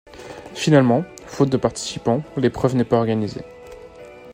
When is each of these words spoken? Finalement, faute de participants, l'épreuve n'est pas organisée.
Finalement, 0.55 1.05
faute 1.27 1.51
de 1.51 1.57
participants, 1.57 2.23
l'épreuve 2.35 2.75
n'est 2.75 2.83
pas 2.83 2.97
organisée. 2.97 3.43